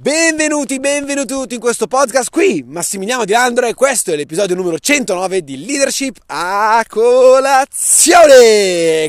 Benvenuti, 0.00 0.78
benvenuti 0.78 1.34
tutti 1.34 1.54
in 1.54 1.60
questo 1.60 1.88
podcast 1.88 2.30
qui, 2.30 2.62
Massimiliano 2.64 3.24
Di 3.24 3.32
Landro 3.32 3.66
e 3.66 3.74
questo 3.74 4.12
è 4.12 4.16
l'episodio 4.16 4.54
numero 4.54 4.78
109 4.78 5.42
di 5.42 5.66
Leadership 5.66 6.18
a 6.26 6.84
colazione. 6.86 8.30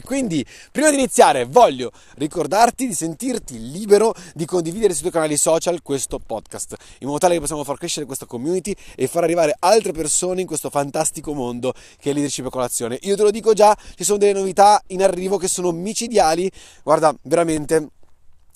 Quindi, 0.04 0.44
prima 0.72 0.90
di 0.90 0.96
iniziare, 0.96 1.46
voglio 1.46 1.92
ricordarti 2.16 2.88
di 2.88 2.96
sentirti 2.96 3.70
libero 3.70 4.16
di 4.34 4.46
condividere 4.46 4.94
sui 4.94 5.02
tuoi 5.02 5.14
canali 5.14 5.38
social 5.38 5.84
questo 5.84 6.18
podcast, 6.18 6.76
in 7.02 7.06
modo 7.06 7.20
tale 7.20 7.36
che 7.36 7.42
possiamo 7.42 7.64
far 7.64 7.78
crescere 7.78 8.08
questa 8.08 8.26
community 8.26 8.74
e 8.96 9.06
far 9.06 9.22
arrivare 9.22 9.56
altre 9.60 9.92
persone 9.92 10.42
in 10.42 10.48
questo 10.48 10.72
fantastico 10.72 11.36
mondo 11.36 11.72
che 12.00 12.10
è 12.10 12.14
Leadership 12.14 12.48
a 12.48 12.50
colazione. 12.50 12.98
Io 13.02 13.16
te 13.16 13.22
lo 13.22 13.30
dico 13.30 13.54
già, 13.54 13.78
ci 13.96 14.04
sono 14.04 14.18
delle 14.18 14.34
novità 14.34 14.82
in 14.88 15.04
arrivo 15.04 15.38
che 15.38 15.48
sono 15.48 15.70
micidiali, 15.72 16.50
guarda, 16.82 17.16
veramente 17.22 17.90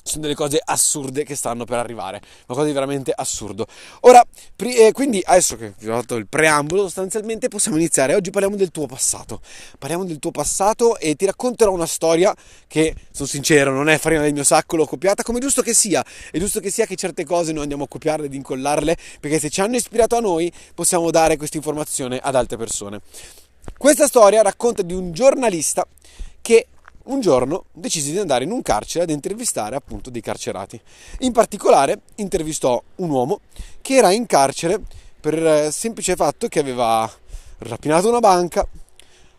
sono 0.04 0.24
delle 0.24 0.36
cose 0.36 0.62
assurde 0.64 1.24
che 1.24 1.34
stanno 1.34 1.64
per 1.64 1.78
arrivare, 1.80 2.22
qualcosa 2.46 2.68
di 2.68 2.74
veramente 2.74 3.14
assurdo. 3.16 3.66
Ora, 4.02 4.24
eh, 4.58 4.92
quindi 4.92 5.22
adesso 5.24 5.56
che 5.56 5.74
vi 5.80 5.90
ho 5.90 5.96
fatto 5.96 6.16
il 6.16 6.28
preambolo, 6.28 6.84
sostanzialmente 6.84 7.48
possiamo 7.48 7.78
iniziare. 7.78 8.14
Oggi 8.14 8.30
parliamo 8.30 8.58
del 8.58 8.70
tuo 8.70 8.86
passato. 8.86 9.40
Parliamo 9.80 10.04
del 10.04 10.20
tuo 10.20 10.32
passato 10.32 10.98
e 10.98 11.16
ti 11.16 11.26
racconterò 11.26 11.72
una 11.72 11.86
storia 11.86 12.36
che, 12.68 12.94
sono 13.12 13.28
sincero, 13.28 13.72
non 13.72 13.88
è 13.88 13.98
farina 13.98 14.22
del 14.22 14.34
mio 14.34 14.44
sacco, 14.44 14.76
l'ho 14.76 14.86
copiata 14.86 15.24
come 15.24 15.40
giusto 15.40 15.62
che 15.62 15.74
sia. 15.74 16.04
È 16.32 16.38
giusto 16.38 16.60
che 16.60 16.70
sia 16.70 16.86
che 16.86 16.96
certe 16.96 17.24
cose 17.24 17.54
noi 17.54 17.64
andiamo 17.64 17.86
a 17.86 17.88
copiarle 17.88 18.26
ed 18.26 18.34
incollarle, 18.34 18.98
perché 19.22 19.40
se 19.40 19.50
ci 19.50 19.62
hanno 19.62 19.78
ispirato 19.78 20.18
a 20.18 20.20
noi, 20.20 20.52
possiamo 20.76 21.10
dare 21.12 21.38
questa 21.38 21.56
informazione 21.58 22.20
ad 22.22 22.36
altre 22.36 22.58
persone. 22.58 23.00
Questa 23.78 24.08
storia 24.08 24.42
racconta 24.42 24.82
di 24.82 24.94
un 24.94 25.14
giornalista 25.14 25.88
che 26.42 26.68
un 27.04 27.20
giorno 27.20 27.66
decise 27.72 28.12
di 28.12 28.18
andare 28.18 28.44
in 28.44 28.52
un 28.52 28.62
carcere 28.62 29.04
ad 29.04 29.10
intervistare 29.10 29.76
appunto 29.76 30.10
dei 30.10 30.22
carcerati. 30.22 30.80
In 31.20 31.32
particolare 31.32 32.02
intervistò 32.16 32.82
un 32.98 33.10
uomo 33.10 33.42
che 33.82 33.96
era 33.96 34.12
in 34.12 34.26
carcere 34.26 34.82
per 35.20 35.34
il 35.34 35.46
eh, 35.46 35.72
semplice 35.72 36.16
fatto 36.16 36.48
che 36.48 36.60
aveva 36.60 37.10
rapinato 37.60 38.10
una 38.10 38.20
banca, 38.20 38.68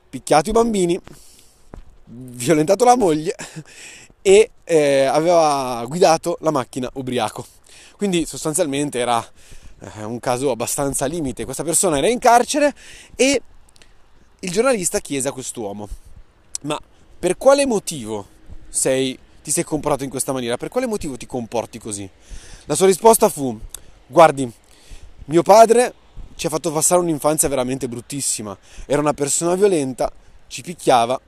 picchiato 0.09 0.51
i 0.51 0.53
bambini, 0.53 0.99
violentato 2.07 2.85
la 2.85 2.97
moglie 2.97 3.35
e 4.21 4.51
eh, 4.65 5.05
aveva 5.05 5.85
guidato 5.87 6.39
la 6.41 6.51
macchina 6.51 6.89
ubriaco. 6.95 7.47
Quindi 7.97 8.27
sostanzialmente 8.27 8.99
era 8.99 9.25
eh, 9.81 10.05
un 10.05 10.19
caso 10.21 10.51
abbastanza 10.51 11.07
limite. 11.07 11.45
Questa 11.45 11.63
persona 11.63 11.99
era 11.99 12.09
in 12.09 12.19
carcere 12.19 12.75
e 13.15 13.41
il 14.41 14.51
giornalista 14.51 15.01
chiese 15.01 15.29
a 15.29 15.33
quest'uomo: 15.33 15.89
Ma 16.63 16.81
per 17.25 17.39
quale 17.39 17.65
motivo 17.65 18.27
sei, 18.69 19.19
ti 19.43 19.51
sei 19.51 19.65
comportato 19.65 20.05
in 20.05 20.11
questa 20.11 20.33
maniera? 20.33 20.59
Per 20.59 20.69
quale 20.69 20.87
motivo 20.87 21.17
ti 21.17 21.25
comporti 21.25 21.79
così? 21.79 22.07
La 22.67 22.75
sua 22.75 22.85
risposta 22.85 23.31
fu, 23.31 23.59
guardi, 24.07 24.53
mio 25.25 25.43
padre 25.43 25.95
ci 26.35 26.47
ha 26.47 26.51
fatto 26.51 26.71
passare 26.71 27.01
un'infanzia 27.01 27.49
veramente 27.49 27.89
bruttissima, 27.89 28.55
era 28.85 29.01
una 29.01 29.15
persona 29.15 29.55
violenta, 29.55 30.13
ci 30.49 30.61
picchiava, 30.61 31.19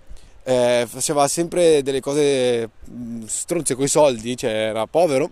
eh, 0.43 0.87
faceva 0.87 1.27
sempre 1.29 1.83
delle 1.83 2.01
cose 2.01 2.69
mm, 2.91 3.25
stronze 3.25 3.75
coi 3.75 3.89
soldi, 3.89 4.37
cioè 4.37 4.51
era 4.51 4.87
povero, 4.87 5.31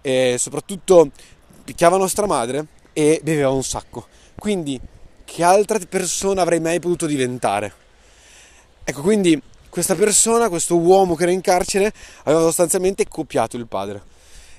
e 0.00 0.36
soprattutto 0.38 1.10
picchiava 1.62 1.98
nostra 1.98 2.24
madre 2.24 2.64
e 2.94 3.20
beveva 3.22 3.50
un 3.50 3.62
sacco. 3.62 4.06
Quindi, 4.38 4.80
che 5.26 5.44
altra 5.44 5.78
persona 5.86 6.40
avrei 6.40 6.60
mai 6.60 6.80
potuto 6.80 7.04
diventare? 7.04 7.74
Ecco, 8.84 9.02
quindi 9.02 9.38
questa 9.78 9.94
persona, 9.94 10.48
questo 10.48 10.76
uomo 10.76 11.14
che 11.14 11.22
era 11.22 11.30
in 11.30 11.40
carcere, 11.40 11.92
aveva 12.24 12.42
sostanzialmente 12.42 13.06
copiato 13.06 13.56
il 13.56 13.68
padre. 13.68 14.02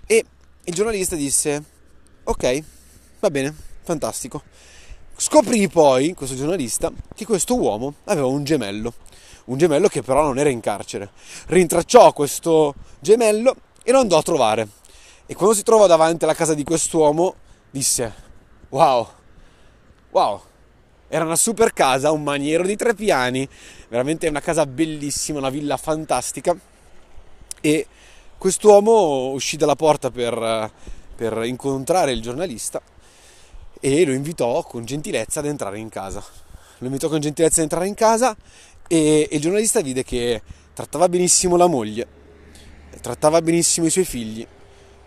E 0.05 0.23
il 0.63 0.73
giornalista 0.73 1.17
disse, 1.17 1.61
ok, 2.23 2.63
va 3.19 3.29
bene, 3.29 3.53
fantastico. 3.83 4.41
Scoprì 5.17 5.67
poi, 5.67 6.13
questo 6.13 6.37
giornalista, 6.37 6.89
che 7.13 7.25
questo 7.25 7.59
uomo 7.59 7.95
aveva 8.05 8.27
un 8.27 8.45
gemello, 8.45 8.93
un 9.45 9.57
gemello 9.57 9.89
che 9.89 10.03
però 10.03 10.23
non 10.23 10.39
era 10.39 10.47
in 10.47 10.61
carcere. 10.61 11.11
Rintracciò 11.47 12.13
questo 12.13 12.73
gemello 13.01 13.57
e 13.83 13.91
lo 13.91 13.99
andò 13.99 14.19
a 14.19 14.23
trovare. 14.23 14.69
E 15.25 15.35
quando 15.35 15.53
si 15.53 15.63
trovò 15.63 15.85
davanti 15.85 16.23
alla 16.23 16.33
casa 16.33 16.53
di 16.53 16.63
quest'uomo, 16.63 17.35
disse, 17.69 18.13
wow, 18.69 19.05
wow, 20.11 20.41
era 21.09 21.25
una 21.25 21.35
super 21.35 21.73
casa, 21.73 22.11
un 22.11 22.23
maniero 22.23 22.63
di 22.63 22.75
tre 22.75 22.93
piani, 22.93 23.47
veramente 23.89 24.27
una 24.27 24.41
casa 24.41 24.65
bellissima, 24.65 25.39
una 25.39 25.49
villa 25.49 25.75
fantastica. 25.75 26.55
E 27.59 27.87
quest'uomo 28.37 29.31
uscì 29.31 29.57
dalla 29.57 29.75
porta 29.75 30.11
per, 30.11 30.71
per 31.15 31.43
incontrare 31.43 32.11
il 32.11 32.21
giornalista 32.21 32.81
e 33.81 34.05
lo 34.05 34.11
invitò 34.11 34.61
con 34.63 34.85
gentilezza 34.85 35.39
ad 35.39 35.47
entrare 35.47 35.79
in 35.79 35.89
casa. 35.89 36.23
Lo 36.77 36.85
invitò 36.85 37.09
con 37.09 37.19
gentilezza 37.19 37.57
ad 37.57 37.63
entrare 37.63 37.87
in 37.87 37.95
casa 37.95 38.37
e, 38.87 39.27
e 39.29 39.35
il 39.35 39.41
giornalista 39.41 39.81
vide 39.81 40.03
che 40.03 40.41
trattava 40.73 41.09
benissimo 41.09 41.57
la 41.57 41.67
moglie, 41.67 42.07
trattava 43.01 43.41
benissimo 43.41 43.87
i 43.87 43.91
suoi 43.91 44.05
figli. 44.05 44.45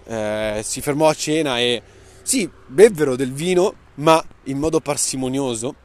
Eh, 0.04 0.60
si 0.64 0.80
fermò 0.80 1.08
a 1.08 1.14
cena 1.14 1.60
e 1.60 1.80
sì, 2.22 2.50
bevvero 2.66 3.14
del 3.14 3.32
vino, 3.32 3.72
ma 3.94 4.22
in 4.44 4.58
modo 4.58 4.80
parsimonioso 4.80 5.76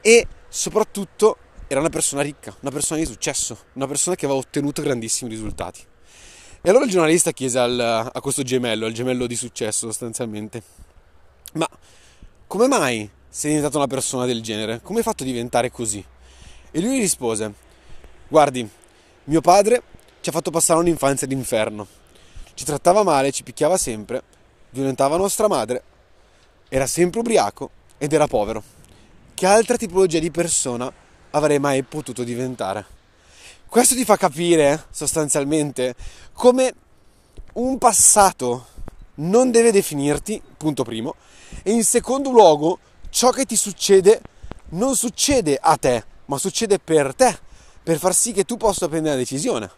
e 0.00 0.26
soprattutto 0.48 1.36
era 1.66 1.80
una 1.80 1.90
persona 1.90 2.22
ricca, 2.22 2.54
una 2.60 2.70
persona 2.70 2.98
di 2.98 3.06
successo, 3.06 3.58
una 3.74 3.86
persona 3.86 4.16
che 4.16 4.24
aveva 4.24 4.40
ottenuto 4.40 4.82
grandissimi 4.82 5.30
risultati. 5.30 5.84
E 6.60 6.68
allora 6.68 6.84
il 6.84 6.90
giornalista 6.90 7.30
chiese 7.32 7.58
al, 7.58 7.78
a 7.78 8.20
questo 8.20 8.42
gemello, 8.42 8.86
al 8.86 8.92
gemello 8.92 9.26
di 9.26 9.36
successo 9.36 9.86
sostanzialmente, 9.86 10.62
ma 11.52 11.68
come 12.46 12.66
mai 12.66 13.08
sei 13.28 13.50
diventato 13.50 13.76
una 13.76 13.86
persona 13.86 14.24
del 14.24 14.42
genere? 14.42 14.80
Come 14.82 14.98
hai 14.98 15.04
fatto 15.04 15.22
a 15.22 15.26
diventare 15.26 15.70
così? 15.70 16.04
E 16.70 16.80
lui 16.80 16.98
rispose, 16.98 17.52
guardi, 18.26 18.68
mio 19.24 19.40
padre 19.40 19.82
ci 20.20 20.30
ha 20.30 20.32
fatto 20.32 20.50
passare 20.50 20.80
un'infanzia 20.80 21.26
d'inferno, 21.26 21.86
ci 22.54 22.64
trattava 22.64 23.02
male, 23.02 23.30
ci 23.30 23.42
picchiava 23.42 23.76
sempre, 23.76 24.22
violentava 24.70 25.16
nostra 25.16 25.48
madre, 25.48 25.82
era 26.68 26.86
sempre 26.86 27.20
ubriaco 27.20 27.70
ed 27.98 28.12
era 28.12 28.26
povero 28.26 28.76
che 29.38 29.46
altra 29.46 29.76
tipologia 29.76 30.18
di 30.18 30.32
persona 30.32 30.92
avrei 31.30 31.60
mai 31.60 31.84
potuto 31.84 32.24
diventare. 32.24 32.84
Questo 33.68 33.94
ti 33.94 34.04
fa 34.04 34.16
capire 34.16 34.86
sostanzialmente 34.90 35.94
come 36.32 36.74
un 37.52 37.78
passato 37.78 38.66
non 39.16 39.52
deve 39.52 39.70
definirti, 39.70 40.42
punto 40.56 40.82
primo, 40.82 41.14
e 41.62 41.70
in 41.70 41.84
secondo 41.84 42.30
luogo 42.30 42.80
ciò 43.10 43.30
che 43.30 43.44
ti 43.44 43.54
succede 43.54 44.20
non 44.70 44.96
succede 44.96 45.56
a 45.56 45.76
te, 45.76 46.04
ma 46.24 46.36
succede 46.36 46.80
per 46.80 47.14
te, 47.14 47.38
per 47.80 47.98
far 47.98 48.16
sì 48.16 48.32
che 48.32 48.42
tu 48.42 48.56
possa 48.56 48.88
prendere 48.88 49.14
una 49.14 49.22
decisione, 49.22 49.70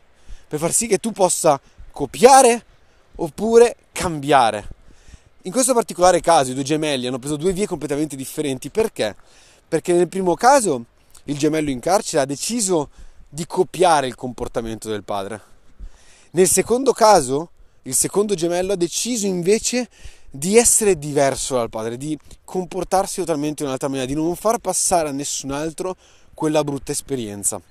per 0.49 0.59
far 0.59 0.73
sì 0.73 0.87
che 0.87 0.97
tu 0.97 1.13
possa 1.13 1.61
copiare 1.91 2.65
oppure 3.17 3.77
cambiare. 3.93 4.69
In 5.43 5.53
questo 5.53 5.75
particolare 5.75 6.21
caso 6.21 6.51
i 6.51 6.55
due 6.55 6.63
gemelli 6.63 7.07
hanno 7.07 7.19
preso 7.19 7.37
due 7.37 7.53
vie 7.53 7.67
completamente 7.67 8.17
differenti 8.17 8.71
perché? 8.71 9.17
Perché 9.71 9.93
nel 9.93 10.09
primo 10.09 10.35
caso 10.35 10.85
il 11.27 11.39
gemello 11.39 11.71
in 11.71 11.79
carcere 11.79 12.23
ha 12.23 12.27
deciso 12.27 12.91
di 13.29 13.47
copiare 13.47 14.09
il 14.09 14.17
comportamento 14.17 14.89
del 14.89 15.05
padre. 15.05 15.41
Nel 16.33 16.49
secondo 16.49 16.93
caso, 16.93 17.51
il 17.83 17.95
secondo 17.95 18.35
gemello 18.35 18.73
ha 18.73 18.77
deciso 18.77 19.27
invece 19.27 19.89
di 20.29 20.57
essere 20.57 20.99
diverso 20.99 21.55
dal 21.55 21.71
padre, 21.71 21.97
di 21.97 22.19
comportarsi 22.45 23.21
totalmente 23.21 23.63
in 23.63 23.69
un'altra 23.69 23.87
maniera, 23.87 24.09
di 24.09 24.17
non 24.17 24.35
far 24.35 24.59
passare 24.59 25.09
a 25.09 25.13
nessun 25.13 25.53
altro 25.53 25.97
quella 26.35 26.65
brutta 26.65 26.91
esperienza. 26.91 27.63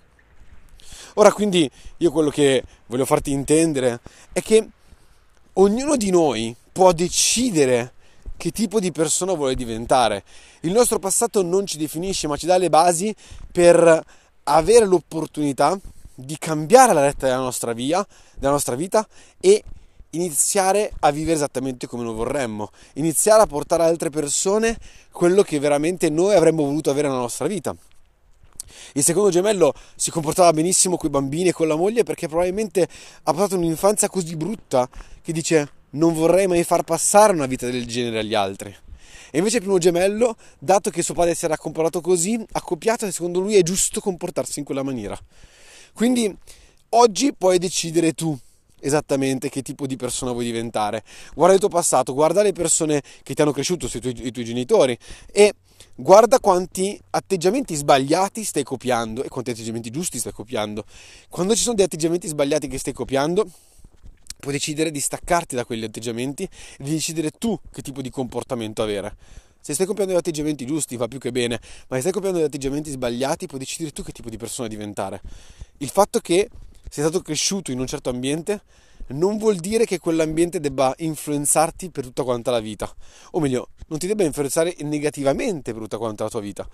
Ora 1.15 1.33
quindi 1.33 1.69
io 1.97 2.11
quello 2.11 2.29
che 2.29 2.63
voglio 2.85 3.05
farti 3.05 3.31
intendere 3.31 3.99
è 4.31 4.41
che 4.41 4.69
ognuno 5.53 5.97
di 5.97 6.11
noi 6.11 6.55
può 6.71 6.93
decidere 6.93 7.91
che 8.39 8.51
tipo 8.51 8.79
di 8.79 8.93
persona 8.93 9.33
vuole 9.33 9.53
diventare. 9.53 10.23
Il 10.61 10.71
nostro 10.71 10.97
passato 10.97 11.43
non 11.43 11.65
ci 11.65 11.77
definisce, 11.77 12.25
ma 12.25 12.37
ci 12.37 12.45
dà 12.45 12.57
le 12.57 12.69
basi 12.69 13.13
per 13.51 14.03
avere 14.43 14.85
l'opportunità 14.85 15.77
di 16.15 16.37
cambiare 16.37 16.93
la 16.93 17.01
retta 17.01 17.27
della 17.27 17.41
nostra 17.41 17.73
via, 17.73 18.05
della 18.37 18.53
nostra 18.53 18.75
vita 18.75 19.05
e 19.41 19.61
iniziare 20.11 20.89
a 21.01 21.11
vivere 21.11 21.35
esattamente 21.35 21.85
come 21.85 22.03
noi 22.03 22.15
vorremmo, 22.15 22.71
iniziare 22.93 23.41
a 23.41 23.45
portare 23.45 23.83
ad 23.83 23.89
altre 23.89 24.09
persone 24.09 24.77
quello 25.11 25.43
che 25.43 25.59
veramente 25.59 26.09
noi 26.09 26.33
avremmo 26.33 26.63
voluto 26.63 26.89
avere 26.89 27.09
nella 27.09 27.19
nostra 27.19 27.45
vita. 27.45 27.75
Il 28.93 29.03
secondo 29.03 29.31
gemello 29.31 29.73
si 29.95 30.11
comportava 30.11 30.53
benissimo 30.53 30.95
con 30.95 31.09
i 31.09 31.11
bambini 31.11 31.49
e 31.49 31.53
con 31.53 31.67
la 31.67 31.75
moglie 31.75 32.03
perché 32.03 32.29
probabilmente 32.29 32.87
ha 33.23 33.33
passato 33.33 33.57
un'infanzia 33.57 34.07
così 34.07 34.37
brutta 34.37 34.87
che 35.21 35.33
dice 35.33 35.78
non 35.91 36.13
vorrei 36.13 36.47
mai 36.47 36.63
far 36.63 36.83
passare 36.83 37.33
una 37.33 37.45
vita 37.45 37.69
del 37.69 37.85
genere 37.85 38.19
agli 38.19 38.33
altri. 38.33 38.75
E 39.31 39.37
invece 39.37 39.57
il 39.57 39.63
primo 39.63 39.77
gemello, 39.77 40.35
dato 40.57 40.89
che 40.89 41.03
suo 41.03 41.13
padre 41.13 41.35
si 41.35 41.45
era 41.45 41.57
comportato 41.57 42.01
così, 42.01 42.43
ha 42.51 42.61
copiato 42.61 43.05
e 43.05 43.11
secondo 43.11 43.39
lui 43.39 43.55
è 43.55 43.61
giusto 43.61 43.99
comportarsi 43.99 44.59
in 44.59 44.65
quella 44.65 44.83
maniera. 44.83 45.17
Quindi 45.93 46.35
oggi 46.89 47.33
puoi 47.33 47.59
decidere 47.59 48.13
tu 48.13 48.37
esattamente 48.81 49.49
che 49.49 49.61
tipo 49.61 49.85
di 49.85 49.95
persona 49.95 50.31
vuoi 50.31 50.45
diventare. 50.45 51.03
Guarda 51.33 51.53
il 51.53 51.59
tuo 51.59 51.69
passato, 51.69 52.13
guarda 52.13 52.41
le 52.41 52.53
persone 52.53 53.01
che 53.23 53.33
ti 53.33 53.41
hanno 53.41 53.51
cresciuto, 53.51 53.85
i 53.85 53.99
tuoi, 53.99 54.27
i 54.27 54.31
tuoi 54.31 54.45
genitori 54.45 54.97
e 55.31 55.53
guarda 55.95 56.39
quanti 56.39 56.99
atteggiamenti 57.09 57.75
sbagliati 57.75 58.43
stai 58.43 58.63
copiando 58.63 59.23
e 59.23 59.27
quanti 59.27 59.51
atteggiamenti 59.51 59.89
giusti 59.89 60.17
stai 60.17 60.31
copiando. 60.31 60.85
Quando 61.29 61.55
ci 61.55 61.61
sono 61.61 61.75
degli 61.75 61.85
atteggiamenti 61.85 62.27
sbagliati 62.27 62.67
che 62.67 62.77
stai 62.77 62.93
copiando, 62.93 63.47
puoi 64.39 64.53
decidere 64.53 64.89
di 64.91 64.99
staccarti 64.99 65.55
da 65.55 65.65
quegli 65.65 65.83
atteggiamenti 65.83 66.43
e 66.43 66.83
di 66.83 66.91
decidere 66.91 67.31
tu 67.31 67.59
che 67.71 67.81
tipo 67.81 68.01
di 68.01 68.09
comportamento 68.09 68.81
avere. 68.81 69.15
Se 69.61 69.73
stai 69.73 69.85
copiando 69.85 70.13
gli 70.13 70.17
atteggiamenti 70.17 70.65
giusti 70.65 70.95
va 70.95 71.07
più 71.07 71.19
che 71.19 71.31
bene, 71.31 71.59
ma 71.87 71.95
se 71.95 72.01
stai 72.01 72.13
copiando 72.13 72.39
gli 72.39 72.43
atteggiamenti 72.43 72.89
sbagliati 72.89 73.45
puoi 73.45 73.59
decidere 73.59 73.91
tu 73.91 74.03
che 74.03 74.13
tipo 74.13 74.29
di 74.29 74.37
persona 74.37 74.69
diventare. 74.69 75.21
Il 75.77 75.89
fatto 75.89 76.19
che 76.19 76.49
sei 76.89 77.03
stato 77.03 77.21
cresciuto 77.21 77.71
in 77.71 77.79
un 77.79 77.85
certo 77.85 78.09
ambiente 78.09 78.61
non 79.07 79.37
vuol 79.37 79.57
dire 79.57 79.85
che 79.85 79.99
quell'ambiente 79.99 80.59
debba 80.59 80.93
influenzarti 80.97 81.89
per 81.89 82.05
tutta 82.05 82.23
quanta 82.23 82.51
la 82.51 82.59
vita. 82.59 82.91
O 83.31 83.39
meglio, 83.39 83.69
non 83.87 83.99
ti 83.99 84.07
debba 84.07 84.23
influenzare 84.23 84.75
negativamente 84.81 85.73
per 85.73 85.81
tutta 85.81 85.97
quanta 85.97 86.23
la 86.23 86.29
tua 86.29 86.41
vita. 86.41 86.67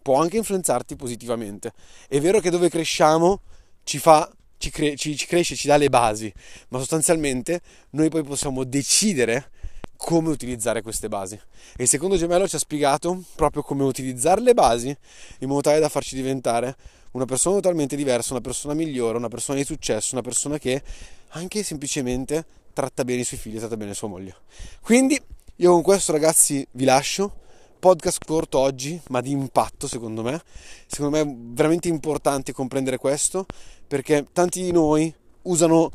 Può 0.00 0.18
anche 0.18 0.38
influenzarti 0.38 0.96
positivamente. 0.96 1.72
È 2.08 2.20
vero 2.20 2.40
che 2.40 2.50
dove 2.50 2.70
cresciamo 2.70 3.40
ci 3.84 3.98
fa 3.98 4.30
ci, 4.62 4.70
cre- 4.70 4.94
ci, 4.94 5.16
ci 5.16 5.26
cresce, 5.26 5.56
ci 5.56 5.66
dà 5.66 5.76
le 5.76 5.88
basi, 5.88 6.32
ma 6.68 6.78
sostanzialmente 6.78 7.60
noi 7.90 8.08
poi 8.08 8.22
possiamo 8.22 8.62
decidere 8.62 9.50
come 9.96 10.30
utilizzare 10.30 10.82
queste 10.82 11.08
basi. 11.08 11.34
E 11.76 11.82
il 11.82 11.88
secondo 11.88 12.16
gemello 12.16 12.46
ci 12.46 12.54
ha 12.54 12.60
spiegato 12.60 13.24
proprio 13.34 13.62
come 13.62 13.82
utilizzare 13.82 14.40
le 14.40 14.54
basi 14.54 14.96
in 15.40 15.48
modo 15.48 15.62
tale 15.62 15.80
da 15.80 15.88
farci 15.88 16.14
diventare 16.14 16.76
una 17.12 17.24
persona 17.24 17.56
totalmente 17.56 17.96
diversa, 17.96 18.32
una 18.32 18.40
persona 18.40 18.74
migliore, 18.74 19.18
una 19.18 19.28
persona 19.28 19.58
di 19.58 19.64
successo, 19.64 20.14
una 20.14 20.22
persona 20.22 20.58
che 20.58 20.82
anche 21.30 21.62
semplicemente 21.64 22.44
tratta 22.72 23.04
bene 23.04 23.22
i 23.22 23.24
suoi 23.24 23.40
figli, 23.40 23.58
tratta 23.58 23.76
bene 23.76 23.94
sua 23.94 24.08
moglie. 24.08 24.36
Quindi 24.80 25.20
io 25.56 25.72
con 25.72 25.82
questo 25.82 26.12
ragazzi 26.12 26.66
vi 26.72 26.84
lascio. 26.84 27.40
Podcast 27.82 28.24
corto 28.24 28.60
oggi, 28.60 29.00
ma 29.08 29.20
di 29.20 29.32
impatto 29.32 29.88
secondo 29.88 30.22
me. 30.22 30.40
Secondo 30.86 31.16
me 31.16 31.22
è 31.22 31.34
veramente 31.36 31.88
importante 31.88 32.52
comprendere 32.52 32.96
questo 32.96 33.44
perché 33.88 34.24
tanti 34.32 34.62
di 34.62 34.70
noi 34.70 35.12
usano 35.42 35.90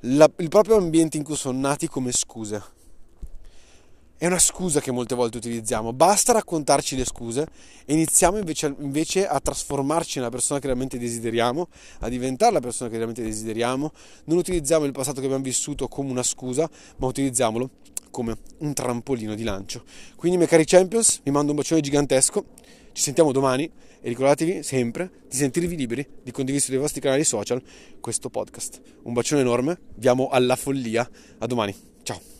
la, 0.00 0.30
il 0.38 0.48
proprio 0.48 0.76
ambiente 0.76 1.18
in 1.18 1.24
cui 1.24 1.36
sono 1.36 1.58
nati 1.58 1.88
come 1.88 2.10
scuse 2.10 2.62
è 4.18 4.26
una 4.26 4.38
scusa 4.38 4.80
che 4.80 4.90
molte 4.90 5.14
volte 5.14 5.36
utilizziamo. 5.36 5.92
Basta 5.92 6.32
raccontarci 6.32 6.96
le 6.96 7.04
scuse 7.04 7.46
e 7.84 7.92
iniziamo 7.92 8.38
invece, 8.38 8.74
invece, 8.78 9.26
a 9.26 9.38
trasformarci 9.38 10.18
nella 10.18 10.30
persona 10.30 10.58
che 10.58 10.66
realmente 10.66 10.98
desideriamo, 10.98 11.68
a 12.00 12.08
diventare 12.08 12.52
la 12.52 12.60
persona 12.60 12.88
che 12.88 12.96
realmente 12.96 13.22
desideriamo. 13.22 13.92
Non 14.24 14.38
utilizziamo 14.38 14.86
il 14.86 14.92
passato 14.92 15.20
che 15.20 15.26
abbiamo 15.26 15.44
vissuto 15.44 15.86
come 15.86 16.10
una 16.10 16.22
scusa, 16.22 16.66
ma 16.96 17.06
utilizziamolo 17.06 17.68
come 18.16 18.34
un 18.60 18.72
trampolino 18.72 19.34
di 19.34 19.42
lancio. 19.42 19.82
Quindi, 20.16 20.38
miei 20.38 20.48
cari 20.48 20.64
champions, 20.64 21.20
vi 21.22 21.30
mando 21.30 21.50
un 21.50 21.58
bacione 21.58 21.82
gigantesco. 21.82 22.46
Ci 22.92 23.02
sentiamo 23.02 23.30
domani 23.30 23.64
e 24.00 24.08
ricordatevi 24.08 24.62
sempre 24.62 25.10
di 25.28 25.36
sentirvi 25.36 25.76
liberi 25.76 26.06
di 26.22 26.30
condividere 26.30 26.72
sui 26.72 26.78
vostri 26.78 27.02
canali 27.02 27.24
social 27.24 27.62
questo 28.00 28.30
podcast. 28.30 28.80
Un 29.02 29.12
bacione 29.12 29.42
enorme, 29.42 29.78
diamo 29.94 30.28
alla 30.28 30.56
follia. 30.56 31.06
A 31.38 31.46
domani. 31.46 31.74
Ciao. 32.04 32.35